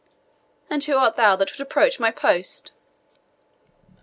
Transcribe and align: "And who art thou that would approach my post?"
"And 0.67 0.83
who 0.83 0.97
art 0.97 1.15
thou 1.15 1.35
that 1.35 1.51
would 1.51 1.61
approach 1.61 1.99
my 1.99 2.09
post?" 2.09 2.71